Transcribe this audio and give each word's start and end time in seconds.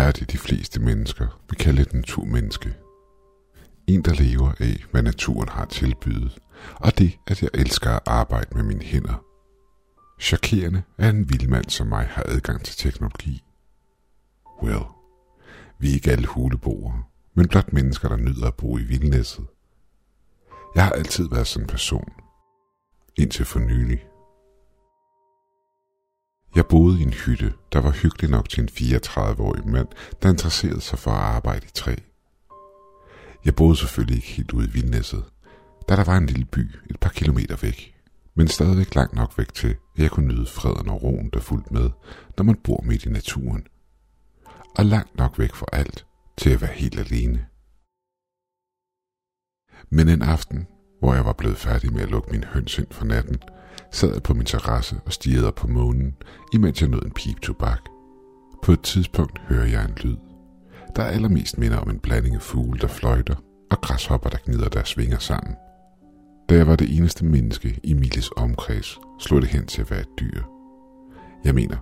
hjerte 0.00 0.22
er 0.22 0.26
de 0.26 0.38
fleste 0.38 0.80
mennesker 0.80 1.40
vil 1.50 1.58
kalde 1.58 1.82
et 1.82 1.92
naturmenneske. 1.94 2.74
En, 3.86 4.02
der 4.02 4.14
lever 4.14 4.52
af, 4.60 4.84
hvad 4.90 5.02
naturen 5.02 5.48
har 5.48 5.64
tilbydet, 5.64 6.38
og 6.74 6.98
det, 6.98 7.18
at 7.26 7.42
jeg 7.42 7.50
elsker 7.54 7.90
at 7.90 8.00
arbejde 8.06 8.54
med 8.54 8.62
mine 8.62 8.82
hænder. 8.82 9.24
Chokerende, 10.20 10.82
at 10.98 11.14
en 11.14 11.28
vildmand 11.28 11.70
som 11.70 11.86
mig 11.86 12.06
har 12.06 12.24
adgang 12.26 12.64
til 12.64 12.76
teknologi. 12.76 13.42
Well, 14.62 14.84
vi 15.78 15.90
er 15.90 15.94
ikke 15.94 16.12
alle 16.12 16.26
huleboere, 16.26 17.02
men 17.34 17.48
blot 17.48 17.72
mennesker, 17.72 18.08
der 18.08 18.16
nyder 18.16 18.46
at 18.46 18.54
bo 18.54 18.78
i 18.78 18.82
vildnæsset. 18.82 19.46
Jeg 20.74 20.84
har 20.84 20.92
altid 20.92 21.28
været 21.28 21.46
sådan 21.46 21.64
en 21.64 21.68
person. 21.68 22.12
Indtil 23.16 23.44
for 23.44 23.58
nylig. 23.58 24.09
Jeg 26.54 26.66
boede 26.66 27.00
i 27.00 27.02
en 27.02 27.12
hytte, 27.12 27.54
der 27.72 27.80
var 27.80 27.90
hyggelig 27.90 28.30
nok 28.30 28.48
til 28.48 28.62
en 28.62 28.68
34-årig 28.68 29.68
mand, 29.68 29.88
der 30.22 30.30
interesserede 30.30 30.80
sig 30.80 30.98
for 30.98 31.10
at 31.10 31.34
arbejde 31.36 31.66
i 31.66 31.70
træ. 31.74 31.94
Jeg 33.44 33.54
boede 33.54 33.76
selvfølgelig 33.76 34.16
ikke 34.16 34.28
helt 34.28 34.52
ude 34.52 34.66
i 34.66 34.70
vildnæsset, 34.70 35.24
da 35.88 35.96
der 35.96 36.04
var 36.04 36.16
en 36.16 36.26
lille 36.26 36.44
by 36.44 36.70
et 36.90 37.00
par 37.00 37.10
kilometer 37.10 37.56
væk, 37.56 37.94
men 38.34 38.48
stadigvæk 38.48 38.94
langt 38.94 39.14
nok 39.14 39.38
væk 39.38 39.54
til, 39.54 39.68
at 39.68 40.02
jeg 40.02 40.10
kunne 40.10 40.34
nyde 40.34 40.46
freden 40.46 40.88
og 40.88 41.02
roen, 41.02 41.30
der 41.32 41.40
fulgte 41.40 41.72
med, 41.72 41.90
når 42.36 42.44
man 42.44 42.56
bor 42.64 42.82
midt 42.82 43.04
i 43.04 43.08
naturen. 43.08 43.66
Og 44.78 44.84
langt 44.84 45.16
nok 45.16 45.38
væk 45.38 45.54
fra 45.54 45.66
alt, 45.72 46.06
til 46.36 46.50
at 46.50 46.60
være 46.60 46.72
helt 46.72 46.98
alene. 46.98 47.46
Men 49.90 50.08
en 50.08 50.22
aften, 50.22 50.66
hvor 51.00 51.14
jeg 51.14 51.24
var 51.24 51.32
blevet 51.32 51.56
færdig 51.56 51.92
med 51.92 52.02
at 52.02 52.10
lukke 52.10 52.32
min 52.32 52.44
høns 52.44 52.78
ind 52.78 52.86
for 52.90 53.04
natten, 53.04 53.36
sad 53.90 54.12
jeg 54.12 54.22
på 54.22 54.34
min 54.34 54.46
terrasse 54.46 54.96
og 55.06 55.12
stirrede 55.12 55.48
op 55.48 55.54
på 55.54 55.66
månen, 55.66 56.14
imens 56.54 56.80
jeg 56.80 56.90
nåede 56.90 57.06
en 57.06 57.12
pip 57.12 57.40
tobak. 57.40 57.80
På 58.62 58.72
et 58.72 58.80
tidspunkt 58.80 59.38
hører 59.48 59.66
jeg 59.66 59.84
en 59.84 59.96
lyd, 60.02 60.16
der 60.96 61.04
allermest 61.04 61.58
minder 61.58 61.78
om 61.78 61.90
en 61.90 61.98
blanding 61.98 62.34
af 62.34 62.42
fugle, 62.42 62.80
der 62.80 62.88
fløjter, 62.88 63.34
og 63.70 63.80
græshopper, 63.80 64.30
der 64.30 64.38
gnider 64.44 64.68
deres 64.68 64.98
vinger 64.98 65.18
sammen. 65.18 65.54
Da 66.48 66.54
jeg 66.54 66.66
var 66.66 66.76
det 66.76 66.96
eneste 66.96 67.24
menneske 67.24 67.80
i 67.82 67.94
Miles 67.94 68.30
omkreds, 68.36 68.98
slog 69.18 69.42
det 69.42 69.50
hen 69.50 69.66
til 69.66 69.80
at 69.80 69.90
være 69.90 70.00
et 70.00 70.18
dyr. 70.20 70.42
Jeg 71.44 71.54
mener, 71.54 71.76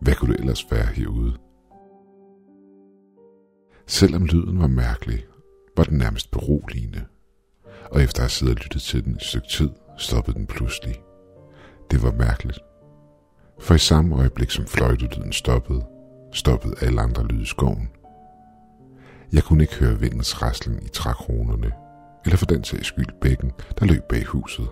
hvad 0.00 0.14
kunne 0.14 0.32
det 0.32 0.40
ellers 0.40 0.66
være 0.70 0.86
herude? 0.86 1.36
Selvom 3.86 4.24
lyden 4.24 4.58
var 4.60 4.66
mærkelig, 4.66 5.24
var 5.76 5.84
den 5.84 5.98
nærmest 5.98 6.30
beroligende. 6.30 7.04
Og 7.90 8.02
efter 8.02 8.20
at 8.20 8.22
have 8.22 8.30
siddet 8.30 8.58
og 8.58 8.62
lyttet 8.64 8.82
til 8.82 9.04
den 9.04 9.14
et 9.14 9.22
stykke 9.22 9.48
tid, 9.48 9.70
stoppede 9.98 10.38
den 10.38 10.46
pludselig. 10.46 10.94
Det 11.90 12.02
var 12.02 12.12
mærkeligt. 12.12 12.58
For 13.60 13.74
i 13.74 13.78
samme 13.78 14.16
øjeblik 14.16 14.50
som 14.50 14.66
fløjtelyden 14.66 15.32
stoppede, 15.32 15.84
stoppede 16.32 16.74
alle 16.80 17.00
andre 17.00 17.26
lyde 17.26 17.42
i 17.42 17.46
skoven. 17.46 17.88
Jeg 19.32 19.42
kunne 19.42 19.62
ikke 19.64 19.74
høre 19.74 20.00
vindens 20.00 20.42
raslen 20.42 20.82
i 20.82 20.88
trækronerne, 20.88 21.72
eller 22.24 22.36
for 22.36 22.46
den 22.46 22.64
sags 22.64 22.86
skyld 22.86 23.20
bækken, 23.20 23.52
der 23.78 23.86
løb 23.86 24.02
bag 24.08 24.24
huset. 24.24 24.68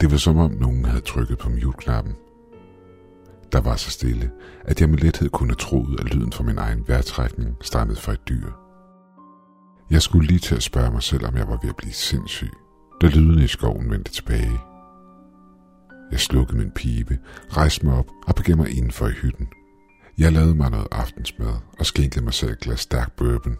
Det 0.00 0.10
var 0.10 0.16
som 0.16 0.38
om 0.38 0.50
nogen 0.50 0.84
havde 0.84 1.00
trykket 1.00 1.38
på 1.38 1.48
mute-knappen. 1.48 2.14
Der 3.52 3.60
var 3.60 3.76
så 3.76 3.90
stille, 3.90 4.30
at 4.64 4.80
jeg 4.80 4.88
med 4.88 4.98
lethed 4.98 5.28
kunne 5.28 5.54
troet, 5.54 6.00
at 6.00 6.14
lyden 6.14 6.32
fra 6.32 6.44
min 6.44 6.58
egen 6.58 6.84
vejrtrækning 6.88 7.56
stammede 7.60 8.00
fra 8.00 8.12
et 8.12 8.28
dyr. 8.28 8.50
Jeg 9.92 10.02
skulle 10.02 10.26
lige 10.26 10.38
til 10.38 10.54
at 10.54 10.62
spørge 10.62 10.90
mig 10.90 11.02
selv, 11.02 11.26
om 11.26 11.36
jeg 11.36 11.48
var 11.48 11.58
ved 11.62 11.70
at 11.70 11.76
blive 11.76 11.92
sindssyg, 11.92 12.50
da 13.00 13.06
lyden 13.06 13.42
i 13.42 13.46
skoven 13.46 13.90
vendte 13.90 14.12
tilbage. 14.12 14.58
Jeg 16.10 16.20
slukkede 16.20 16.58
min 16.58 16.70
pibe, 16.70 17.18
rejste 17.50 17.86
mig 17.86 17.98
op 17.98 18.06
og 18.26 18.34
begav 18.34 18.56
mig 18.56 18.76
indenfor 18.76 19.06
i 19.06 19.10
hytten. 19.10 19.48
Jeg 20.18 20.32
lavede 20.32 20.54
mig 20.54 20.70
noget 20.70 20.88
aftensmad 20.90 21.54
og 21.78 21.86
skænkede 21.86 22.24
mig 22.24 22.34
selv 22.34 22.52
et 22.52 22.60
glas 22.60 22.80
stærk 22.80 23.12
bourbon. 23.16 23.56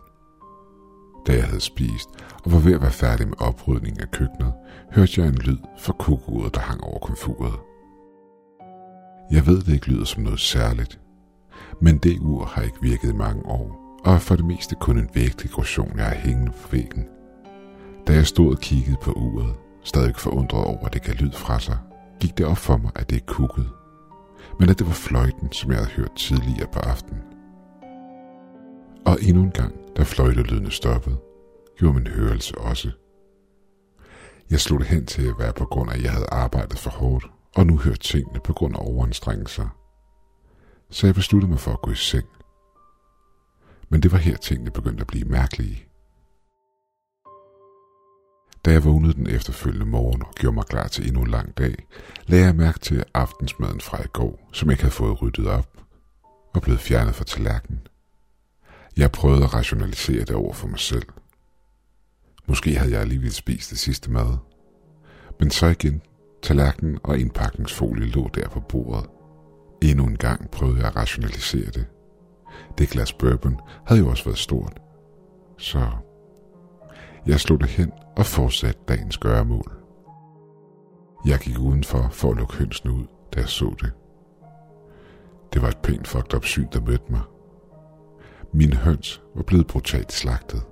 Da 1.26 1.32
jeg 1.32 1.44
havde 1.44 1.60
spist 1.60 2.08
og 2.44 2.52
var 2.52 2.58
ved 2.58 2.74
at 2.74 2.82
være 2.82 2.90
færdig 2.90 3.28
med 3.28 3.40
oprydningen 3.40 4.00
af 4.00 4.10
køkkenet, 4.10 4.52
hørte 4.92 5.20
jeg 5.20 5.28
en 5.28 5.38
lyd 5.38 5.58
fra 5.78 5.92
kukkeuret, 5.98 6.54
der 6.54 6.60
hang 6.60 6.84
over 6.84 6.98
komfuret. 6.98 7.60
Jeg 9.30 9.46
ved, 9.46 9.62
det 9.62 9.72
ikke 9.72 9.88
lyder 9.88 10.04
som 10.04 10.22
noget 10.22 10.40
særligt, 10.40 11.00
men 11.80 11.98
det 11.98 12.18
ur 12.20 12.44
har 12.44 12.62
ikke 12.62 12.82
virket 12.82 13.08
i 13.08 13.16
mange 13.16 13.46
år, 13.46 13.81
og 14.04 14.14
er 14.14 14.18
for 14.18 14.36
det 14.36 14.44
meste 14.44 14.74
kun 14.74 14.98
en 14.98 15.10
vægdekoration, 15.14 15.92
jeg 15.96 16.06
har 16.06 16.14
hængende 16.14 16.52
på 16.52 16.68
væggen. 16.72 17.08
Da 18.06 18.12
jeg 18.12 18.26
stod 18.26 18.54
og 18.54 18.60
kiggede 18.60 18.96
på 19.02 19.12
uret, 19.12 19.54
stadig 19.84 20.16
forundret 20.16 20.64
over, 20.64 20.86
at 20.86 20.92
det 20.92 21.02
kan 21.02 21.14
lyd 21.14 21.32
fra 21.32 21.60
sig, 21.60 21.78
gik 22.20 22.38
det 22.38 22.46
op 22.46 22.58
for 22.58 22.76
mig, 22.76 22.90
at 22.94 23.10
det 23.10 23.16
er 23.16 23.26
kukkede, 23.26 23.68
men 24.60 24.68
at 24.68 24.78
det 24.78 24.86
var 24.86 24.92
fløjten, 24.92 25.52
som 25.52 25.70
jeg 25.70 25.78
havde 25.78 25.90
hørt 25.90 26.12
tidligere 26.16 26.68
på 26.72 26.78
aftenen. 26.78 27.22
Og 29.06 29.18
endnu 29.22 29.42
en 29.42 29.50
gang, 29.50 29.74
da 29.96 30.02
fløjtelydene 30.02 30.70
stoppede, 30.70 31.16
gjorde 31.78 31.94
min 31.94 32.06
hørelse 32.06 32.58
også. 32.58 32.90
Jeg 34.50 34.60
slog 34.60 34.78
det 34.78 34.88
hen 34.88 35.06
til 35.06 35.26
at 35.28 35.34
være 35.38 35.52
på 35.52 35.64
grund 35.64 35.90
af, 35.90 35.94
at 35.94 36.02
jeg 36.02 36.12
havde 36.12 36.26
arbejdet 36.32 36.78
for 36.78 36.90
hårdt, 36.90 37.26
og 37.56 37.66
nu 37.66 37.76
hørte 37.76 37.98
tingene 37.98 38.40
på 38.44 38.52
grund 38.52 38.76
af 38.76 38.80
overanstrengelser. 38.80 39.68
Så 40.90 41.06
jeg 41.06 41.14
besluttede 41.14 41.50
mig 41.50 41.60
for 41.60 41.70
at 41.70 41.82
gå 41.82 41.90
i 41.90 41.94
seng. 41.94 42.26
Men 43.92 44.02
det 44.02 44.12
var 44.12 44.18
her 44.18 44.36
tingene 44.36 44.70
begyndte 44.70 45.00
at 45.00 45.06
blive 45.06 45.24
mærkelige. 45.24 45.86
Da 48.64 48.72
jeg 48.72 48.84
vågnede 48.84 49.14
den 49.14 49.26
efterfølgende 49.26 49.86
morgen 49.86 50.22
og 50.22 50.34
gjorde 50.34 50.54
mig 50.54 50.64
klar 50.64 50.88
til 50.88 51.06
endnu 51.06 51.22
en 51.22 51.30
lang 51.30 51.58
dag, 51.58 51.74
lagde 52.26 52.44
jeg 52.44 52.56
mærke 52.56 52.78
til 52.78 53.04
aftensmaden 53.14 53.80
fra 53.80 54.02
i 54.02 54.06
går, 54.12 54.48
som 54.52 54.68
jeg 54.68 54.72
ikke 54.72 54.82
havde 54.82 54.94
fået 54.94 55.22
ryddet 55.22 55.46
op, 55.46 55.68
og 56.54 56.62
blevet 56.62 56.80
fjernet 56.80 57.14
fra 57.14 57.24
tallerkenen. 57.24 57.80
Jeg 58.96 59.12
prøvede 59.12 59.44
at 59.44 59.54
rationalisere 59.54 60.24
det 60.24 60.36
over 60.36 60.52
for 60.52 60.68
mig 60.68 60.78
selv. 60.78 61.06
Måske 62.46 62.78
havde 62.78 62.92
jeg 62.92 63.00
alligevel 63.00 63.32
spist 63.32 63.70
det 63.70 63.78
sidste 63.78 64.10
mad. 64.10 64.36
Men 65.40 65.50
så 65.50 65.66
igen, 65.66 66.02
tallerkenen 66.42 66.98
og 67.02 67.18
indpakningsfolie 67.18 68.06
lå 68.06 68.30
der 68.34 68.48
på 68.48 68.60
bordet. 68.60 69.10
Endnu 69.82 70.06
en 70.06 70.16
gang 70.16 70.50
prøvede 70.50 70.78
jeg 70.78 70.86
at 70.86 70.96
rationalisere 70.96 71.70
det. 71.70 71.86
Det 72.78 72.88
glas 72.88 73.12
bourbon 73.12 73.60
havde 73.86 74.00
jo 74.00 74.08
også 74.08 74.24
været 74.24 74.38
stort. 74.38 74.80
Så 75.58 75.90
jeg 77.26 77.40
slog 77.40 77.60
det 77.60 77.68
hen 77.68 77.92
og 78.16 78.26
fortsatte 78.26 78.80
dagens 78.88 79.18
gøremål. 79.18 79.72
Jeg 81.26 81.38
gik 81.38 81.58
udenfor 81.58 82.08
for 82.10 82.30
at 82.30 82.36
lukke 82.36 82.54
hønsene 82.54 82.92
ud, 82.92 83.06
da 83.34 83.40
jeg 83.40 83.48
så 83.48 83.74
det. 83.80 83.92
Det 85.52 85.62
var 85.62 85.68
et 85.68 85.78
pænt 85.78 86.08
fucked 86.08 86.34
up 86.34 86.44
syn, 86.44 86.66
der 86.72 86.80
mødte 86.80 87.12
mig. 87.12 87.20
Min 88.52 88.72
høns 88.72 89.22
var 89.34 89.42
blevet 89.42 89.66
brutalt 89.66 90.12
slagtet. 90.12 90.62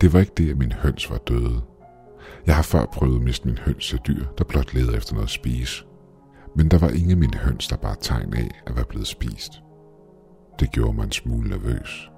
Det 0.00 0.12
var 0.12 0.20
ikke 0.20 0.32
det, 0.36 0.50
at 0.50 0.58
min 0.58 0.72
høns 0.72 1.10
var 1.10 1.18
døde. 1.18 1.62
Jeg 2.46 2.56
har 2.56 2.62
før 2.62 2.86
prøvet 2.86 3.16
at 3.16 3.22
miste 3.22 3.46
min 3.46 3.58
høns 3.58 3.88
til 3.88 4.00
dyr, 4.06 4.24
der 4.38 4.44
blot 4.44 4.74
leder 4.74 4.96
efter 4.96 5.14
noget 5.14 5.26
at 5.26 5.30
spise. 5.30 5.84
Men 6.56 6.68
der 6.68 6.78
var 6.78 6.88
ingen 6.88 7.10
af 7.10 7.16
mine 7.16 7.38
høns, 7.38 7.68
der 7.68 7.76
bare 7.76 7.96
tegn 8.00 8.34
af 8.34 8.62
at 8.66 8.76
være 8.76 8.84
blevet 8.84 9.06
spist. 9.06 9.52
Det 10.60 10.70
gjorde 10.70 10.92
mig 10.92 11.04
en 11.04 11.12
smule 11.12 11.48
nervøs. 11.48 12.10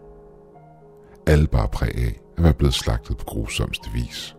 Alle 1.26 1.46
bare 1.46 1.68
præg 1.68 1.94
af 1.94 2.20
at 2.36 2.42
være 2.42 2.54
blevet 2.54 2.74
slagtet 2.74 3.16
på 3.16 3.24
grusomste 3.24 3.90
vis. 3.90 4.36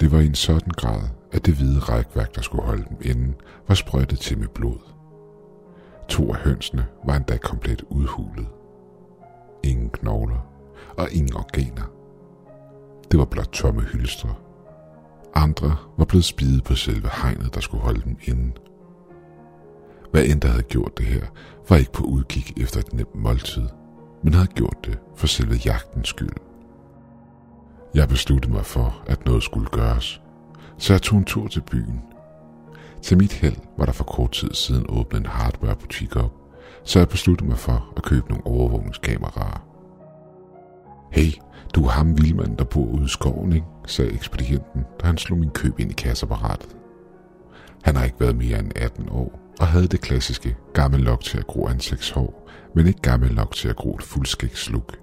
Det 0.00 0.12
var 0.12 0.18
i 0.18 0.26
en 0.26 0.34
sådan 0.34 0.72
grad, 0.76 1.00
at 1.32 1.46
det 1.46 1.54
hvide 1.54 1.78
rækværk, 1.78 2.34
der 2.34 2.42
skulle 2.42 2.64
holde 2.64 2.84
dem 2.88 2.98
inden, 3.02 3.34
var 3.68 3.74
sprøjtet 3.74 4.18
til 4.18 4.38
med 4.38 4.48
blod. 4.48 4.78
To 6.08 6.32
af 6.32 6.36
hønsene 6.36 6.86
var 7.04 7.16
endda 7.16 7.36
komplet 7.36 7.82
udhulet. 7.88 8.46
Ingen 9.62 9.90
knogler 9.90 10.46
og 10.98 11.10
ingen 11.10 11.36
organer. 11.36 11.90
Det 13.10 13.18
var 13.18 13.24
blot 13.24 13.48
tomme 13.52 13.80
hylstre. 13.82 14.34
Andre 15.34 15.76
var 15.98 16.04
blevet 16.04 16.24
spidet 16.24 16.64
på 16.64 16.74
selve 16.74 17.08
hegnet, 17.22 17.54
der 17.54 17.60
skulle 17.60 17.82
holde 17.82 18.02
dem 18.04 18.16
inde. 18.22 18.52
Hvad 20.16 20.24
end 20.24 20.40
der 20.40 20.48
havde 20.48 20.62
gjort 20.62 20.98
det 20.98 21.06
her, 21.06 21.26
var 21.68 21.76
ikke 21.76 21.92
på 21.92 22.04
udkig 22.04 22.62
efter 22.62 22.80
et 22.80 22.92
nemt 22.92 23.14
måltid, 23.14 23.68
men 24.22 24.34
havde 24.34 24.46
gjort 24.46 24.76
det 24.84 24.98
for 25.16 25.26
selve 25.26 25.54
jagtens 25.64 26.08
skyld. 26.08 26.36
Jeg 27.94 28.08
besluttede 28.08 28.52
mig 28.52 28.66
for, 28.66 29.02
at 29.06 29.26
noget 29.26 29.42
skulle 29.42 29.68
gøres, 29.68 30.20
så 30.78 30.92
jeg 30.92 31.02
tog 31.02 31.18
en 31.18 31.24
tur 31.24 31.48
til 31.48 31.62
byen. 31.70 32.02
Til 33.02 33.18
mit 33.18 33.32
held 33.32 33.56
var 33.78 33.84
der 33.84 33.92
for 33.92 34.04
kort 34.04 34.32
tid 34.32 34.54
siden 34.54 34.86
åbnet 34.88 35.20
en 35.20 35.26
hardwarebutik 35.26 36.16
op, 36.16 36.32
så 36.84 36.98
jeg 36.98 37.08
besluttede 37.08 37.48
mig 37.48 37.58
for 37.58 37.92
at 37.96 38.02
købe 38.02 38.28
nogle 38.28 38.46
overvågningskameraer. 38.46 39.66
Hey, 41.10 41.32
du 41.74 41.84
er 41.84 41.90
ham 41.90 42.18
vildmand, 42.18 42.56
der 42.56 42.64
bor 42.64 42.86
ude 42.86 43.04
i 43.04 43.08
skoven, 43.08 43.52
ikke? 43.52 43.66
sagde 43.86 44.12
ekspedienten, 44.12 44.84
da 45.00 45.06
han 45.06 45.18
slog 45.18 45.38
min 45.38 45.50
køb 45.50 45.80
ind 45.80 45.90
i 45.90 45.94
kasseapparatet. 45.94 46.76
Han 47.82 47.96
har 47.96 48.04
ikke 48.04 48.20
været 48.20 48.36
mere 48.36 48.58
end 48.58 48.72
18 48.76 49.08
år, 49.10 49.45
og 49.60 49.66
havde 49.66 49.86
det 49.86 50.00
klassiske 50.00 50.56
gammel 50.74 51.04
nok 51.04 51.20
til 51.20 51.38
at 51.38 51.46
gro 51.46 51.66
ansigtshår, 51.66 52.50
men 52.74 52.86
ikke 52.86 53.00
gammel 53.00 53.34
nok 53.34 53.54
til 53.54 53.68
at 53.68 53.76
gro 53.76 53.94
et 53.94 54.02
fuldskægsluk, 54.02 54.96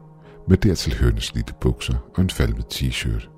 med 0.48 0.58
dertil 0.58 0.98
hørende 0.98 1.22
slidte 1.22 1.54
bukser 1.62 1.96
og 2.16 2.22
en 2.22 2.30
falmet 2.30 2.66
t-shirt. 2.74 3.30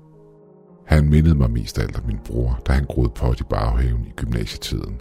Han 0.86 1.08
mindede 1.08 1.34
mig 1.34 1.50
mest 1.50 1.78
af 1.78 1.82
alt 1.82 1.98
om 1.98 2.06
min 2.06 2.18
bror, 2.24 2.60
da 2.66 2.72
han 2.72 2.84
groede 2.84 3.12
på 3.14 3.32
i 3.32 3.42
baghaven 3.50 4.04
i 4.06 4.10
gymnasietiden. 4.16 5.00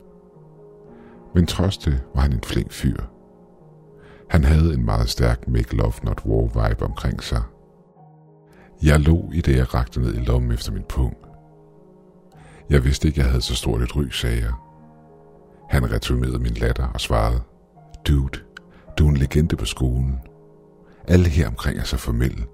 Men 1.36 1.46
trods 1.46 1.78
det 1.78 2.04
var 2.16 2.22
han 2.22 2.34
en 2.34 2.44
flink 2.44 2.72
fyr. 2.72 2.98
Han 4.30 4.44
havde 4.44 4.74
en 4.74 4.86
meget 4.86 5.10
stærk 5.10 5.48
Make 5.48 5.76
Love 5.76 5.94
Not 6.04 6.22
War 6.26 6.70
vibe 6.70 6.86
omkring 6.86 7.24
sig. 7.24 7.42
Jeg 8.84 9.00
lå 9.00 9.32
i 9.34 9.42
det, 9.42 9.56
jeg 9.56 9.74
rakte 9.74 10.02
ned 10.02 10.14
i 10.16 10.20
lommen 10.20 10.52
efter 10.52 10.72
min 10.72 10.84
pung. 10.90 11.18
Jeg 12.70 12.84
vidste 12.84 13.08
ikke, 13.08 13.20
jeg 13.20 13.30
havde 13.30 13.42
så 13.42 13.56
stort 13.56 13.82
et 13.82 13.96
ry, 13.96 14.10
sagde 14.10 14.42
jeg. 14.42 14.54
Han 15.70 15.92
returnerede 15.92 16.40
min 16.40 16.54
latter 16.54 16.88
og 16.88 17.02
svarede, 17.02 17.42
Dude, 18.08 18.40
du 18.98 19.06
er 19.06 19.10
en 19.10 19.18
legende 19.18 19.56
på 19.56 19.66
skolen. 19.66 20.20
Alle 21.08 21.30
her 21.30 21.48
omkring 21.48 21.80
er 21.80 21.84
så 21.84 21.98
formelle, 21.98 22.46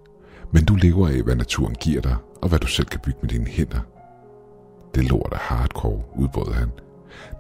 men 0.52 0.66
du 0.66 0.76
lever 0.76 1.08
af, 1.08 1.22
hvad 1.22 1.36
naturen 1.36 1.76
giver 1.76 2.02
dig, 2.02 2.16
og 2.42 2.50
hvad 2.50 2.60
du 2.60 2.68
selv 2.68 2.88
kan 2.88 3.00
bygge 3.00 3.20
med 3.22 3.30
dine 3.30 3.48
hænder. 3.48 3.80
Det 4.96 5.10
lort 5.10 5.34
er 5.34 5.38
hardcore, 5.38 6.04
udbrød 6.16 6.54
han, 6.54 6.72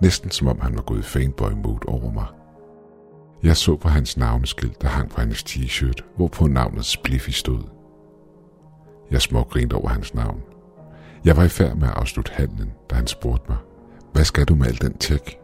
næsten 0.02 0.32
som 0.32 0.48
om 0.48 0.60
han 0.60 0.76
var 0.76 0.82
gået 0.82 1.00
i 1.00 1.04
fanboy-mode 1.04 1.88
over 1.88 2.12
mig. 2.12 2.26
Jeg 3.44 3.58
så 3.58 3.76
på 3.76 3.90
hans 3.90 4.18
navneskilt, 4.18 4.82
der 4.82 4.88
hang 4.88 5.10
på 5.10 5.22
hans 5.22 5.44
t-shirt, 5.44 6.04
hvorpå 6.16 6.48
navnet 6.48 6.86
Spliffy 6.86 7.30
stod. 7.30 7.64
Jeg 9.12 9.22
smågrinte 9.22 9.74
over 9.74 9.90
hans 9.90 10.14
navn. 10.14 10.42
Jeg 11.26 11.38
var 11.38 11.44
i 11.44 11.48
færd 11.48 11.76
med 11.76 11.88
at 11.88 11.94
afslutte 11.94 12.32
handlen, 12.34 12.72
da 12.90 12.96
han 12.96 13.08
spurgte 13.08 13.46
mig, 13.50 13.58
hvad 14.14 14.24
skal 14.24 14.46
du 14.46 14.56
med 14.56 14.68
al 14.68 14.82
den 14.82 14.98
tech? 14.98 15.41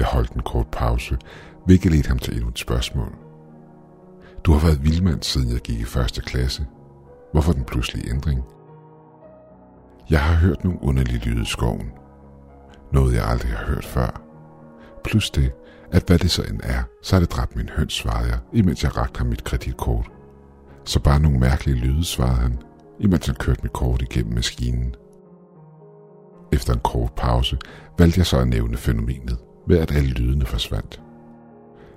Jeg 0.00 0.08
holdt 0.08 0.32
en 0.32 0.40
kort 0.42 0.66
pause, 0.72 1.18
hvilket 1.66 1.92
ledte 1.92 2.08
ham 2.08 2.18
til 2.18 2.34
endnu 2.34 2.48
et 2.48 2.58
spørgsmål. 2.58 3.12
Du 4.44 4.52
har 4.52 4.66
været 4.66 4.84
vildmand, 4.84 5.22
siden 5.22 5.52
jeg 5.52 5.60
gik 5.60 5.80
i 5.80 5.84
første 5.84 6.20
klasse. 6.20 6.66
Hvorfor 7.32 7.52
den 7.52 7.64
pludselige 7.64 8.10
ændring? 8.10 8.42
Jeg 10.10 10.20
har 10.20 10.34
hørt 10.34 10.64
nogle 10.64 10.82
underlige 10.82 11.18
lyde 11.18 11.42
i 11.42 11.44
skoven. 11.44 11.90
Noget, 12.92 13.14
jeg 13.14 13.24
aldrig 13.28 13.50
har 13.50 13.66
hørt 13.66 13.84
før. 13.84 14.22
Plus 15.04 15.30
det, 15.30 15.52
at 15.92 16.04
hvad 16.06 16.18
det 16.18 16.30
så 16.30 16.42
end 16.42 16.60
er, 16.62 16.82
så 17.02 17.16
har 17.16 17.20
det 17.20 17.32
dræbt 17.32 17.56
min 17.56 17.68
høns, 17.68 17.92
svarede 17.92 18.28
jeg, 18.28 18.38
imens 18.52 18.84
jeg 18.84 18.96
rakte 18.96 19.18
ham 19.18 19.26
mit 19.26 19.44
kreditkort. 19.44 20.10
Så 20.84 21.00
bare 21.00 21.20
nogle 21.20 21.38
mærkelige 21.38 21.76
lyde, 21.76 22.04
svarede 22.04 22.40
han, 22.40 22.58
imens 23.00 23.26
han 23.26 23.34
kørte 23.34 23.62
mit 23.62 23.72
kort 23.72 24.02
igennem 24.02 24.34
maskinen. 24.34 24.94
Efter 26.52 26.72
en 26.72 26.80
kort 26.80 27.12
pause 27.16 27.58
valgte 27.98 28.18
jeg 28.18 28.26
så 28.26 28.38
at 28.38 28.48
nævne 28.48 28.76
fænomenet 28.76 29.38
ved 29.70 29.78
at 29.78 29.90
alle 29.90 30.10
lydene 30.10 30.46
forsvandt. 30.46 31.02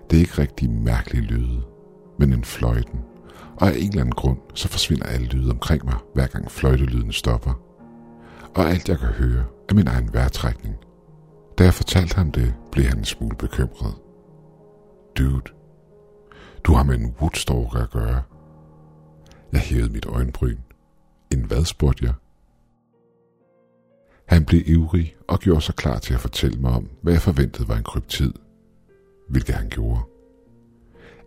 Det 0.10 0.16
er 0.16 0.20
ikke 0.22 0.42
rigtig 0.42 0.70
mærkelige 0.70 1.24
lyde, 1.24 1.62
men 2.20 2.34
en 2.34 2.44
fløjten, 2.44 3.00
og 3.56 3.68
af 3.68 3.74
en 3.78 3.90
eller 3.90 4.02
anden 4.02 4.16
grund, 4.16 4.38
så 4.54 4.68
forsvinder 4.68 5.06
alle 5.06 5.28
lyde 5.28 5.52
omkring 5.52 5.86
mig, 5.86 5.98
hver 6.14 6.28
gang 6.28 6.52
fløjtelyden 6.52 7.12
stopper. 7.12 7.54
Og 8.56 8.70
alt 8.70 8.90
jeg 8.90 9.00
kan 9.00 9.08
høre, 9.08 9.44
er 9.70 9.74
min 9.74 9.88
egen 9.88 10.14
vejrtrækning. 10.14 10.76
Da 11.58 11.64
jeg 11.64 11.74
fortalte 11.74 12.16
ham 12.16 12.32
det, 12.32 12.54
blev 12.72 12.86
han 12.86 12.98
en 12.98 13.06
smule 13.06 13.36
bekymret. 13.36 13.96
Dude, 15.18 15.52
du 16.64 16.74
har 16.74 16.84
med 16.84 16.98
en 16.98 17.16
woodstalker 17.22 17.80
at 17.84 17.90
gøre. 17.92 18.22
Jeg 19.52 19.62
hævede 19.62 19.94
mit 19.94 20.06
øjenbryn. 20.06 20.58
En 21.32 21.46
hvad, 21.46 21.66
spurgte 21.66 22.06
jeg. 22.06 22.14
Han 24.26 24.46
blev 24.46 24.62
ivrig 24.66 25.16
og 25.28 25.40
gjorde 25.40 25.62
sig 25.62 25.76
klar 25.76 26.00
til 26.00 26.14
at 26.14 26.20
fortælle 26.20 26.60
mig 26.60 26.72
om, 26.72 26.90
hvad 27.02 27.14
jeg 27.14 27.22
forventede 27.22 27.68
var 27.68 27.76
en 27.78 27.84
kryptid, 27.84 28.34
hvilket 29.30 29.56
han 29.56 29.70
gjorde. 29.70 30.02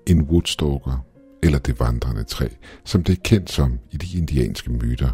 En 0.07 0.23
woodstalker, 0.23 1.05
eller 1.43 1.59
det 1.59 1.81
vandrende 1.81 2.25
træ, 2.25 2.49
som 2.85 3.05
det 3.05 3.13
er 3.13 3.23
kendt 3.25 3.51
som 3.51 3.79
i 3.91 3.97
de 3.97 4.19
indianske 4.19 4.73
myter. 4.73 5.11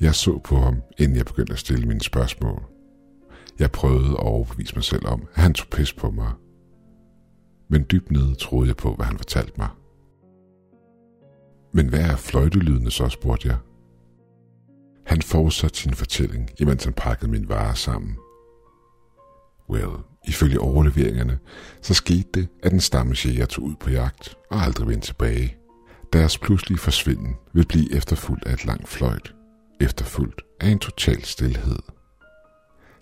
Jeg 0.00 0.14
så 0.14 0.38
på 0.38 0.56
ham, 0.56 0.82
inden 0.98 1.16
jeg 1.16 1.26
begyndte 1.26 1.52
at 1.52 1.58
stille 1.58 1.86
mine 1.86 2.00
spørgsmål. 2.00 2.62
Jeg 3.58 3.70
prøvede 3.70 4.10
at 4.10 4.16
overbevise 4.16 4.74
mig 4.74 4.84
selv 4.84 5.06
om, 5.06 5.28
at 5.34 5.42
han 5.42 5.54
tog 5.54 5.68
pis 5.68 5.92
på 5.92 6.10
mig. 6.10 6.32
Men 7.68 7.86
dybt 7.90 8.10
nede 8.10 8.34
troede 8.34 8.68
jeg 8.68 8.76
på, 8.76 8.94
hvad 8.94 9.06
han 9.06 9.16
fortalte 9.16 9.52
mig. 9.56 9.68
Men 11.72 11.88
hvad 11.88 12.00
er 12.00 12.16
fløjtelydene 12.16 12.90
så, 12.90 13.08
spurgte 13.08 13.48
jeg. 13.48 13.56
Han 15.10 15.22
fortsatte 15.22 15.78
sin 15.78 15.94
fortælling, 15.94 16.50
imens 16.58 16.84
han 16.84 16.92
pakkede 16.92 17.30
min 17.30 17.48
varer 17.48 17.74
sammen. 17.74 18.16
Well, 19.70 19.90
ifølge 20.28 20.60
overleveringerne, 20.60 21.38
så 21.82 21.94
skete 21.94 22.28
det, 22.34 22.48
at 22.62 22.72
en 22.72 22.80
stammesjæger 22.80 23.46
tog 23.46 23.64
ud 23.64 23.74
på 23.80 23.90
jagt 23.90 24.36
og 24.50 24.62
aldrig 24.62 24.88
vendte 24.88 25.06
tilbage. 25.06 25.56
Deres 26.12 26.38
pludselige 26.38 26.78
forsvinden 26.78 27.36
vil 27.52 27.66
blive 27.66 27.94
efterfulgt 27.94 28.46
af 28.46 28.52
et 28.52 28.64
langt 28.64 28.88
fløjt, 28.88 29.34
efterfulgt 29.80 30.42
af 30.60 30.68
en 30.68 30.78
total 30.78 31.24
stillhed. 31.24 31.78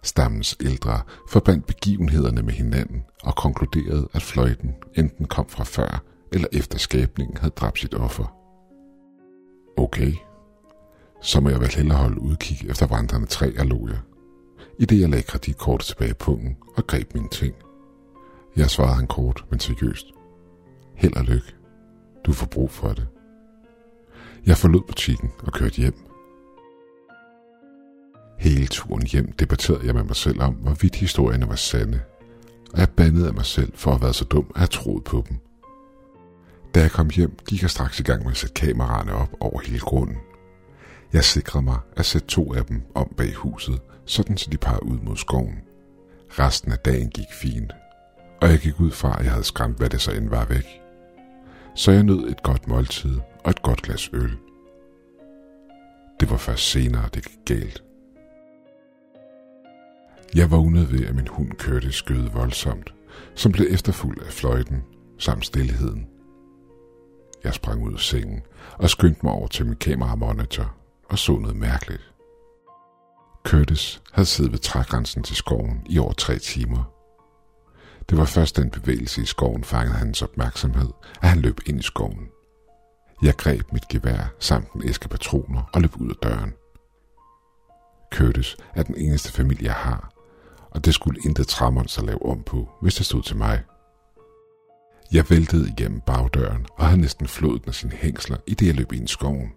Stammens 0.02 0.56
ældre 0.60 1.00
forbandt 1.30 1.66
begivenhederne 1.66 2.42
med 2.42 2.52
hinanden 2.52 3.02
og 3.22 3.36
konkluderede, 3.36 4.08
at 4.12 4.22
fløjten 4.22 4.74
enten 4.94 5.26
kom 5.26 5.48
fra 5.48 5.64
før 5.64 6.02
eller 6.32 6.48
efter 6.52 6.78
skabningen 6.78 7.36
havde 7.36 7.54
dræbt 7.56 7.78
sit 7.78 7.94
offer. 7.94 8.34
Okay, 9.76 10.12
så 11.20 11.40
må 11.40 11.48
jeg 11.48 11.60
vel 11.60 11.74
hellere 11.74 11.98
holde 11.98 12.20
udkig 12.20 12.70
efter 12.70 12.86
vandrende 12.86 13.26
træer, 13.26 13.64
lå 13.64 13.88
jeg. 13.88 13.98
I 14.78 14.84
det 14.84 15.00
jeg 15.00 15.08
lagde 15.08 15.22
kreditkortet 15.22 15.86
tilbage 15.86 16.10
i 16.10 16.14
pungen 16.14 16.56
og 16.76 16.86
greb 16.86 17.14
mine 17.14 17.28
ting. 17.28 17.54
Jeg 18.56 18.70
svarede 18.70 18.94
han 18.94 19.06
kort, 19.06 19.44
men 19.50 19.60
seriøst. 19.60 20.06
Held 20.94 21.16
og 21.16 21.24
lykke. 21.24 21.54
Du 22.26 22.32
får 22.32 22.46
brug 22.46 22.70
for 22.70 22.88
det. 22.88 23.06
Jeg 24.46 24.56
forlod 24.56 24.82
butikken 24.86 25.30
og 25.38 25.52
kørte 25.52 25.76
hjem. 25.76 25.94
Hele 28.38 28.66
turen 28.66 29.06
hjem 29.06 29.32
debatterede 29.32 29.86
jeg 29.86 29.94
med 29.94 30.04
mig 30.04 30.16
selv 30.16 30.42
om, 30.42 30.54
hvorvidt 30.54 30.96
historierne 30.96 31.48
var 31.48 31.54
sande, 31.54 32.00
og 32.72 32.80
jeg 32.80 32.90
bandede 32.90 33.28
af 33.28 33.34
mig 33.34 33.44
selv 33.46 33.72
for 33.74 33.90
at 33.90 33.96
have 33.96 34.02
været 34.02 34.14
så 34.14 34.24
dum 34.24 34.50
at 34.54 34.60
have 34.60 34.68
troet 34.68 35.04
på 35.04 35.24
dem. 35.28 35.36
Da 36.74 36.80
jeg 36.80 36.90
kom 36.90 37.10
hjem, 37.10 37.38
gik 37.48 37.62
jeg 37.62 37.70
straks 37.70 38.00
i 38.00 38.02
gang 38.02 38.22
med 38.22 38.30
at 38.30 38.36
sætte 38.36 38.54
kameraerne 38.54 39.12
op 39.12 39.28
over 39.40 39.60
hele 39.60 39.80
grunden. 39.80 40.16
Jeg 41.12 41.24
sikrer 41.24 41.60
mig 41.60 41.78
at 41.96 42.06
sætte 42.06 42.26
to 42.26 42.54
af 42.54 42.64
dem 42.64 42.82
om 42.94 43.14
bag 43.16 43.34
huset, 43.34 43.80
sådan 44.04 44.36
så 44.36 44.50
de 44.50 44.58
peger 44.58 44.78
ud 44.78 44.98
mod 44.98 45.16
skoven. 45.16 45.58
Resten 46.30 46.72
af 46.72 46.78
dagen 46.78 47.10
gik 47.10 47.32
fint, 47.32 47.72
og 48.40 48.50
jeg 48.50 48.58
gik 48.58 48.80
ud 48.80 48.90
fra, 48.90 49.18
at 49.18 49.24
jeg 49.24 49.32
havde 49.32 49.44
skræmt, 49.44 49.78
hvad 49.78 49.90
det 49.90 50.00
så 50.00 50.12
end 50.12 50.28
var 50.28 50.44
væk. 50.44 50.80
Så 51.74 51.92
jeg 51.92 52.02
nød 52.02 52.30
et 52.30 52.42
godt 52.42 52.68
måltid 52.68 53.18
og 53.44 53.50
et 53.50 53.62
godt 53.62 53.82
glas 53.82 54.10
øl. 54.12 54.36
Det 56.20 56.30
var 56.30 56.36
først 56.36 56.70
senere, 56.70 57.08
det 57.14 57.24
gik 57.24 57.38
galt. 57.44 57.82
Jeg 60.34 60.50
vågnede 60.50 60.92
ved, 60.92 61.06
at 61.06 61.14
min 61.14 61.28
hund 61.28 61.52
kørte 61.52 61.92
skød 61.92 62.30
voldsomt, 62.30 62.94
som 63.34 63.52
blev 63.52 63.66
efterfulgt 63.70 64.22
af 64.22 64.32
fløjten 64.32 64.84
samt 65.18 65.46
stillheden. 65.46 66.06
Jeg 67.44 67.54
sprang 67.54 67.82
ud 67.82 67.92
af 67.92 68.00
sengen 68.00 68.42
og 68.78 68.90
skyndte 68.90 69.20
mig 69.22 69.32
over 69.32 69.46
til 69.46 69.66
min 69.66 69.76
kameramonitor 69.76 70.77
og 71.10 71.18
så 71.18 71.32
noget 71.38 71.56
mærkeligt. 71.56 72.12
Curtis 73.44 74.02
havde 74.12 74.26
siddet 74.26 74.52
ved 74.52 74.58
trægrænsen 74.58 75.22
til 75.22 75.36
skoven 75.36 75.82
i 75.90 75.98
over 75.98 76.12
tre 76.12 76.38
timer. 76.38 76.92
Det 78.10 78.18
var 78.18 78.24
først 78.24 78.56
den 78.56 78.70
bevægelse 78.70 79.22
i 79.22 79.26
skoven 79.26 79.64
fangede 79.64 79.98
hans 79.98 80.22
opmærksomhed, 80.22 80.88
at 81.22 81.28
han 81.28 81.38
løb 81.38 81.60
ind 81.66 81.80
i 81.80 81.82
skoven. 81.82 82.28
Jeg 83.22 83.36
greb 83.36 83.72
mit 83.72 83.88
gevær 83.88 84.34
samt 84.38 84.72
en 84.72 84.88
æske 84.88 85.08
patroner 85.08 85.70
og 85.74 85.80
løb 85.80 86.00
ud 86.00 86.10
af 86.10 86.16
døren. 86.22 86.54
Curtis 88.14 88.56
er 88.74 88.82
den 88.82 88.96
eneste 88.96 89.32
familie, 89.32 89.64
jeg 89.64 89.74
har, 89.74 90.12
og 90.70 90.84
det 90.84 90.94
skulle 90.94 91.20
intet 91.24 91.50
så 91.86 92.02
lave 92.04 92.26
om 92.26 92.42
på, 92.42 92.68
hvis 92.82 92.94
det 92.94 93.06
stod 93.06 93.22
til 93.22 93.36
mig. 93.36 93.62
Jeg 95.12 95.30
væltede 95.30 95.68
igennem 95.68 96.00
bagdøren 96.00 96.66
og 96.76 96.86
havde 96.86 97.00
næsten 97.00 97.28
flået 97.28 97.62
den 97.62 97.68
af 97.68 97.74
sine 97.74 97.92
hængsler, 97.92 98.36
i 98.46 98.54
det 98.54 98.66
jeg 98.66 98.74
løb 98.74 98.92
ind 98.92 99.04
i 99.04 99.12
skoven. 99.12 99.52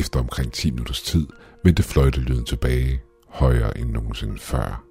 Efter 0.00 0.20
omkring 0.20 0.52
10 0.52 0.70
minutters 0.70 1.02
tid 1.02 1.26
vendte 1.64 1.82
fløjtelyden 1.82 2.44
tilbage, 2.44 3.02
højere 3.28 3.78
end 3.78 3.90
nogensinde 3.90 4.38
før. 4.38 4.84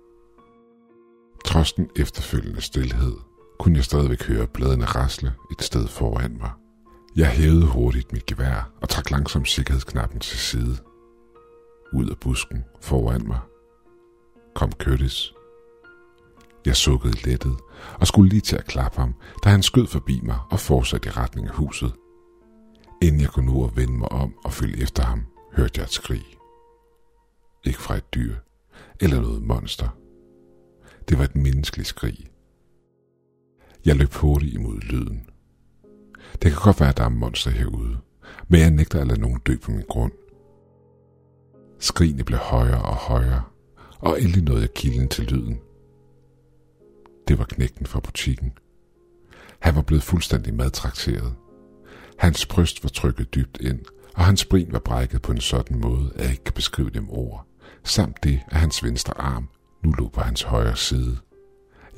Trods 1.46 1.74
den 1.74 1.89
efterfølgende 1.96 2.62
stillhed, 2.62 3.13
kunne 3.60 3.75
jeg 3.75 3.84
stadigvæk 3.84 4.24
høre 4.24 4.48
bladene 4.48 4.86
rasle 4.86 5.34
et 5.51 5.63
sted 5.63 5.88
foran 5.88 6.38
mig. 6.39 6.51
Jeg 7.16 7.30
hævede 7.30 7.66
hurtigt 7.66 8.13
mit 8.13 8.25
gevær 8.25 8.72
og 8.82 8.89
trak 8.89 9.12
langsomt 9.12 9.50
sikkerhedsknappen 9.50 10.20
til 10.20 10.39
side. 10.39 10.78
Ud 11.94 12.10
af 12.10 12.18
busken 12.18 12.63
foran 12.82 13.28
mig 13.28 13.39
kom 14.56 14.72
Curtis. 14.72 15.34
Jeg 16.66 16.75
sukkede 16.75 17.30
lettet 17.30 17.58
og 18.00 18.08
skulle 18.08 18.30
lige 18.30 18.42
til 18.42 18.56
at 18.56 18.66
klappe 18.66 19.00
ham, 19.00 19.13
da 19.44 19.50
han 19.50 19.63
skød 19.63 19.88
forbi 19.88 20.20
mig 20.24 20.39
og 20.51 20.60
fortsatte 20.60 21.10
i 21.10 21.12
retning 21.12 21.48
af 21.48 21.54
huset. 21.54 21.94
Inden 23.01 23.22
jeg 23.22 23.29
kunne 23.29 23.53
nå 23.53 23.65
at 23.65 23.75
vende 23.75 23.94
mig 23.94 24.12
om 24.12 24.36
og 24.44 24.53
følge 24.53 24.84
efter 24.84 25.03
ham, 25.03 25.25
hørte 25.53 25.74
jeg 25.77 25.84
et 25.84 25.91
skrig. 25.91 26.25
Ikke 27.65 27.79
fra 27.79 27.96
et 27.96 28.13
dyr 28.13 28.36
eller 29.00 29.22
noget 29.22 29.44
monster. 29.44 29.89
Det 31.10 31.18
var 31.18 31.24
et 31.24 31.36
menneskeligt 31.36 31.88
skrig. 31.88 32.32
Jeg 33.86 33.96
løb 33.96 34.13
hurtigt 34.13 34.53
imod 34.53 34.79
lyden. 34.79 35.29
Det 36.41 36.51
kan 36.51 36.62
godt 36.63 36.79
være, 36.79 36.89
at 36.89 36.98
der 36.98 37.03
er 37.03 37.10
monster 37.10 37.51
herude, 37.51 37.98
men 38.48 38.60
jeg 38.60 38.72
nægter 38.72 39.01
at 39.01 39.08
lade 39.08 39.22
nogen 39.22 39.39
dø 39.39 39.56
på 39.63 39.72
min 39.72 39.86
grund. 39.89 40.12
Skrigene 41.79 42.24
blev 42.24 42.39
højere 42.39 42.82
og 42.82 42.96
højere, 42.96 43.44
og 44.00 44.22
endelig 44.22 44.44
nåede 44.44 44.62
jeg 44.62 44.74
kilden 44.74 45.08
til 45.08 45.25
lyden. 45.25 45.60
Det 47.27 47.39
var 47.39 47.46
knægten 47.46 47.86
fra 47.86 48.00
butikken. 48.00 48.53
Han 49.60 49.75
var 49.75 49.82
blevet 49.82 50.03
fuldstændig 50.03 50.53
madtrakteret. 50.53 51.36
Hans 52.20 52.46
bryst 52.46 52.84
var 52.84 52.90
trykket 52.90 53.36
dybt 53.36 53.58
ind, 53.62 53.80
og 54.16 54.26
hans 54.26 54.46
brin 54.46 54.68
var 54.72 54.80
brækket 54.80 55.22
på 55.22 55.32
en 55.32 55.42
sådan 55.42 55.80
måde, 55.80 56.12
at 56.16 56.22
jeg 56.22 56.32
ikke 56.32 56.44
kan 56.44 56.54
beskrive 56.54 56.90
dem 56.90 57.10
ord, 57.10 57.48
samt 57.84 58.24
det, 58.24 58.42
at 58.48 58.60
hans 58.60 58.84
venstre 58.84 59.22
arm 59.22 59.50
nu 59.84 59.92
lå 59.92 60.10
på 60.10 60.22
hans 60.22 60.42
højre 60.42 60.78
side. 60.78 61.18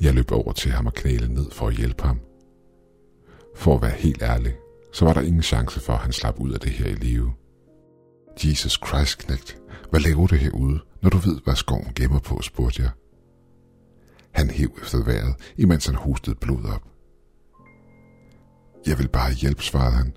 Jeg 0.00 0.14
løb 0.14 0.32
over 0.32 0.52
til 0.52 0.70
ham 0.70 0.86
og 0.86 0.94
knælede 0.94 1.34
ned 1.34 1.50
for 1.50 1.68
at 1.68 1.74
hjælpe 1.74 2.02
ham. 2.02 2.20
For 3.56 3.74
at 3.74 3.82
være 3.82 3.90
helt 3.90 4.22
ærlig, 4.22 4.54
så 4.92 5.04
var 5.04 5.12
der 5.12 5.20
ingen 5.20 5.42
chance 5.42 5.80
for, 5.80 5.92
at 5.92 5.98
han 5.98 6.12
slap 6.12 6.40
ud 6.40 6.52
af 6.52 6.60
det 6.60 6.72
her 6.72 6.86
i 6.86 6.94
live. 6.94 7.32
Jesus 8.44 8.80
Christ, 8.86 9.18
knægt, 9.18 9.58
hvad 9.90 10.00
laver 10.00 10.26
du 10.26 10.34
herude, 10.34 10.80
når 11.02 11.10
du 11.10 11.16
ved, 11.18 11.40
hvad 11.44 11.54
skoven 11.54 11.92
gemmer 11.94 12.18
på, 12.18 12.40
spurgte 12.42 12.82
jeg. 12.82 12.90
Han 14.30 14.50
hæv 14.50 14.78
efter 14.82 15.04
vejret, 15.04 15.34
imens 15.56 15.86
han 15.86 15.94
hostede 15.94 16.36
blod 16.36 16.64
op. 16.64 16.91
Jeg 18.86 18.98
vil 18.98 19.08
bare 19.08 19.32
hjælpe, 19.32 19.62
svarede 19.62 19.92
han. 19.92 20.16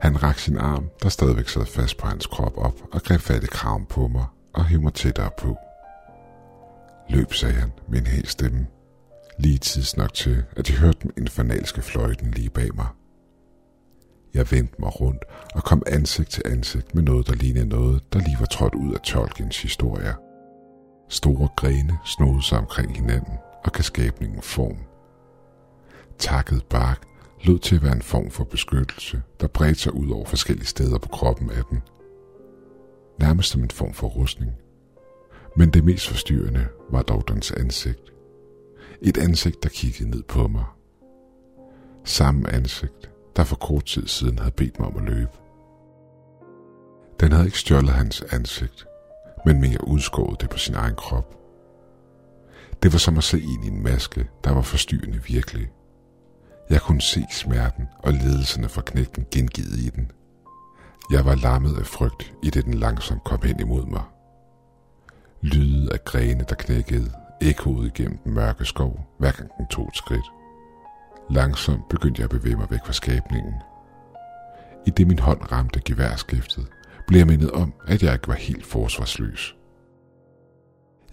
Han 0.00 0.22
rak 0.22 0.38
sin 0.38 0.56
arm, 0.56 0.90
der 1.02 1.08
stadigvæk 1.08 1.48
sad 1.48 1.66
fast 1.66 1.98
på 1.98 2.06
hans 2.06 2.26
krop 2.26 2.58
op, 2.58 2.74
og 2.92 3.02
greb 3.02 3.20
fat 3.20 3.44
i 3.44 3.46
kraven 3.46 3.86
på 3.86 4.08
mig 4.08 4.24
og 4.54 4.64
hævde 4.64 4.84
mig 4.84 4.94
tættere 4.94 5.30
på. 5.38 5.56
Løb, 7.10 7.32
sagde 7.32 7.54
han 7.54 7.72
med 7.88 7.98
en 7.98 8.06
helt 8.06 8.30
stemme. 8.30 8.66
Lige 9.38 9.58
tids 9.58 9.96
nok 9.96 10.14
til, 10.14 10.44
at 10.56 10.70
jeg 10.70 10.78
hørte 10.78 10.98
den 11.02 11.10
infernalske 11.16 11.82
fløjten 11.82 12.30
lige 12.30 12.50
bag 12.50 12.74
mig. 12.74 12.86
Jeg 14.34 14.50
vendte 14.50 14.74
mig 14.78 15.00
rundt 15.00 15.24
og 15.54 15.64
kom 15.64 15.82
ansigt 15.86 16.30
til 16.30 16.42
ansigt 16.46 16.94
med 16.94 17.02
noget, 17.02 17.26
der 17.26 17.34
lignede 17.34 17.68
noget, 17.68 18.12
der 18.12 18.18
lige 18.18 18.36
var 18.40 18.46
trådt 18.46 18.74
ud 18.74 18.94
af 18.94 19.00
Tolkiens 19.00 19.62
historier. 19.62 20.14
Store 21.08 21.48
grene 21.56 21.98
snodede 22.04 22.42
sig 22.42 22.58
omkring 22.58 22.96
hinanden 22.96 23.34
og 23.64 23.72
kan 23.72 23.84
skabningen 23.84 24.42
form. 24.42 24.78
Takket 26.18 26.64
bark 26.70 27.11
lød 27.44 27.58
til 27.58 27.76
at 27.76 27.82
være 27.82 27.96
en 27.96 28.02
form 28.02 28.30
for 28.30 28.44
beskyttelse, 28.44 29.22
der 29.40 29.46
bredte 29.46 29.80
sig 29.80 29.94
ud 29.94 30.10
over 30.10 30.24
forskellige 30.26 30.66
steder 30.66 30.98
på 30.98 31.08
kroppen 31.08 31.50
af 31.50 31.64
den. 31.70 31.82
Nærmest 33.20 33.50
som 33.50 33.62
en 33.62 33.70
form 33.70 33.92
for 33.92 34.06
rustning. 34.06 34.52
Men 35.56 35.70
det 35.70 35.84
mest 35.84 36.08
forstyrrende 36.08 36.66
var 36.90 37.02
dog 37.02 37.28
dens 37.28 37.50
ansigt. 37.52 38.12
Et 39.02 39.18
ansigt, 39.18 39.62
der 39.62 39.68
kiggede 39.68 40.10
ned 40.10 40.22
på 40.22 40.48
mig. 40.48 40.64
Samme 42.04 42.50
ansigt, 42.50 43.10
der 43.36 43.44
for 43.44 43.56
kort 43.56 43.84
tid 43.84 44.06
siden 44.06 44.38
havde 44.38 44.52
bedt 44.56 44.78
mig 44.78 44.88
om 44.88 44.96
at 44.96 45.14
løbe. 45.14 45.30
Den 47.20 47.32
havde 47.32 47.46
ikke 47.46 47.58
stjålet 47.58 47.90
hans 47.90 48.22
ansigt, 48.22 48.86
men 49.46 49.60
mere 49.60 49.88
udskåret 49.88 50.40
det 50.40 50.50
på 50.50 50.58
sin 50.58 50.74
egen 50.74 50.94
krop. 50.94 51.38
Det 52.82 52.92
var 52.92 52.98
som 52.98 53.18
at 53.18 53.24
se 53.24 53.40
ind 53.40 53.64
i 53.64 53.68
en 53.68 53.82
maske, 53.82 54.28
der 54.44 54.52
var 54.52 54.62
forstyrrende 54.62 55.22
virkelig. 55.26 55.70
Jeg 56.70 56.80
kunne 56.80 57.00
se 57.00 57.26
smerten 57.30 57.88
og 57.98 58.12
ledelserne 58.12 58.68
fra 58.68 58.82
knægten 58.82 59.26
gengivet 59.30 59.78
i 59.78 59.88
den. 59.90 60.10
Jeg 61.10 61.24
var 61.24 61.34
lammet 61.34 61.78
af 61.78 61.86
frygt, 61.86 62.34
i 62.42 62.50
det 62.50 62.64
den 62.64 62.74
langsomt 62.74 63.24
kom 63.24 63.42
hen 63.42 63.60
imod 63.60 63.86
mig. 63.86 64.02
Lyde 65.42 65.92
af 65.92 66.04
grene, 66.04 66.44
der 66.48 66.54
knækkede, 66.54 67.12
ekkoede 67.40 67.86
igennem 67.86 68.18
den 68.18 68.34
mørke 68.34 68.64
skov, 68.64 69.06
hver 69.18 69.32
gang 69.32 69.50
den 69.58 69.66
tog 69.66 69.88
et 69.88 69.96
skridt. 69.96 70.26
Langsomt 71.30 71.88
begyndte 71.88 72.20
jeg 72.20 72.24
at 72.24 72.40
bevæge 72.40 72.56
mig 72.56 72.66
væk 72.70 72.80
fra 72.86 72.92
skabningen. 72.92 73.54
I 74.86 74.90
det 74.90 75.06
min 75.06 75.18
hånd 75.18 75.52
ramte 75.52 75.80
geværskiftet, 75.84 76.66
blev 77.06 77.18
jeg 77.18 77.26
mindet 77.26 77.50
om, 77.50 77.74
at 77.86 78.02
jeg 78.02 78.12
ikke 78.12 78.28
var 78.28 78.34
helt 78.34 78.66
forsvarsløs. 78.66 79.56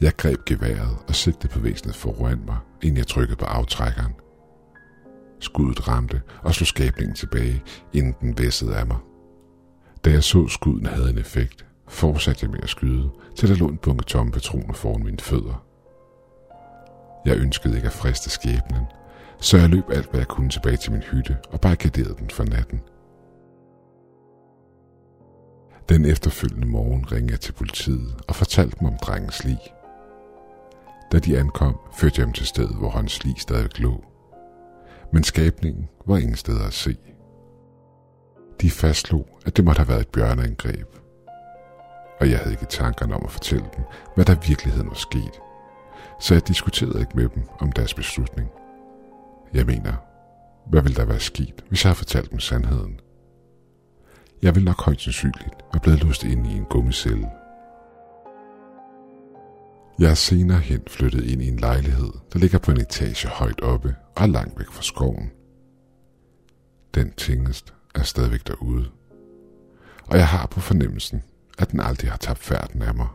Jeg 0.02 0.16
greb 0.18 0.46
geværet 0.46 0.98
og 1.08 1.16
sigtede 1.16 1.54
på 1.54 1.60
væsenet 1.60 1.96
foran 1.96 2.42
mig, 2.46 2.58
inden 2.82 2.98
jeg 2.98 3.08
trykkede 3.08 3.38
på 3.38 3.46
aftrækkeren. 3.46 4.14
Skuddet 5.40 5.88
ramte 5.88 6.22
og 6.44 6.54
slog 6.54 6.68
skabningen 6.68 7.16
tilbage, 7.16 7.64
inden 7.94 8.16
den 8.22 8.38
væssede 8.38 8.76
af 8.76 8.88
mig. 8.88 8.98
Da 10.06 10.12
jeg 10.12 10.24
så, 10.24 10.48
skuden 10.48 10.86
havde 10.86 11.10
en 11.10 11.18
effekt, 11.18 11.66
fortsatte 11.88 12.44
jeg 12.44 12.52
med 12.52 12.60
at 12.64 12.70
skyde, 12.70 13.10
til 13.36 13.50
der 13.50 13.56
lå 13.56 13.68
en 13.68 13.78
bunke 13.78 14.04
tomme 14.04 14.32
patroner 14.32 14.74
foran 14.74 15.04
mine 15.04 15.20
fødder. 15.20 15.66
Jeg 17.26 17.38
ønskede 17.38 17.76
ikke 17.76 17.88
at 17.88 17.94
friste 17.94 18.30
skæbnen, 18.30 18.84
så 19.42 19.58
jeg 19.58 19.70
løb 19.70 19.84
alt, 19.90 20.10
hvad 20.10 20.20
jeg 20.20 20.28
kunne 20.28 20.50
tilbage 20.50 20.78
til 20.78 20.92
min 20.92 21.02
hytte 21.02 21.38
og 21.50 21.62
barrikaderede 21.62 22.16
den 22.20 22.30
for 22.30 22.44
natten. 22.44 22.82
Den 25.90 26.06
efterfølgende 26.06 26.68
morgen 26.68 27.12
ringede 27.12 27.32
jeg 27.32 27.40
til 27.40 27.54
politiet 27.54 28.16
og 28.28 28.36
fortalte 28.36 28.76
dem 28.80 28.88
om 28.88 28.98
drengens 28.98 29.44
lig. 29.44 29.60
Da 31.12 31.20
de 31.20 31.40
ankom, 31.40 31.80
førte 31.94 32.20
jeg 32.20 32.26
dem 32.26 32.34
til 32.34 32.46
stedet, 32.46 32.76
hvor 32.76 32.90
hans 32.90 33.24
lig 33.24 33.36
stadig 33.38 33.80
lå. 33.80 34.04
Men 35.14 35.24
skabningen 35.24 35.90
var 36.06 36.18
ingen 36.18 36.36
steder 36.36 36.68
at 36.68 36.74
se. 36.74 36.98
De 38.62 38.72
fastslog, 38.72 39.28
at 39.46 39.58
det 39.58 39.66
måtte 39.66 39.80
have 39.80 39.88
været 39.88 40.02
et 40.02 40.08
bjørneangreb. 40.08 40.88
Og 42.20 42.30
jeg 42.30 42.38
havde 42.38 42.52
ikke 42.52 42.66
tankerne 42.66 43.16
om 43.16 43.26
at 43.26 43.32
fortælle 43.32 43.66
dem, 43.76 43.84
hvad 44.16 44.26
der 44.26 44.36
i 44.36 44.48
virkeligheden 44.48 44.88
var 44.88 44.96
sket. 44.96 45.40
Så 46.20 46.34
jeg 46.34 46.48
diskuterede 46.48 47.00
ikke 47.00 47.12
med 47.16 47.30
dem 47.30 47.44
om 47.60 47.72
deres 47.72 47.94
beslutning. 47.94 48.50
Jeg 49.54 49.66
mener, 49.66 49.94
hvad 50.70 50.82
ville 50.82 50.96
der 50.96 51.06
være 51.06 51.20
sket, 51.20 51.64
hvis 51.70 51.84
jeg 51.84 51.90
havde 51.90 51.98
fortalt 51.98 52.32
dem 52.32 52.40
sandheden? 52.40 53.00
Jeg 54.42 54.56
ville 54.56 54.66
nok 54.66 54.82
højst 54.82 55.02
sandsynligt 55.02 55.56
være 55.74 55.82
blevet 55.82 56.04
låst 56.04 56.24
ind 56.24 56.48
i 56.48 56.52
en 56.58 56.66
gummicelle. 56.66 57.30
Jeg 60.00 60.10
er 60.10 60.16
senere 60.16 60.60
hen 60.60 60.82
flyttet 60.88 61.24
ind 61.24 61.42
i 61.42 61.48
en 61.48 61.60
lejlighed, 61.60 62.12
der 62.34 62.40
ligger 62.40 62.60
på 62.60 62.72
en 62.72 62.82
etage 62.82 63.28
højt 63.28 63.62
oppe 63.62 63.96
og 64.16 64.24
er 64.24 64.28
langt 64.28 64.60
væk 64.60 64.68
fra 64.72 64.82
skoven. 64.82 65.32
Den 66.96 67.12
tingest 67.12 67.74
er 67.96 68.04
stadigvæk 68.04 68.48
derude, 68.48 68.86
og 70.06 70.18
jeg 70.18 70.28
har 70.28 70.46
på 70.46 70.60
fornemmelsen, 70.60 71.24
at 71.58 71.72
den 71.72 71.80
aldrig 71.80 72.12
har 72.12 72.18
tabt 72.18 72.40
færden 72.40 72.82
af 72.82 72.96
mig. 72.96 73.08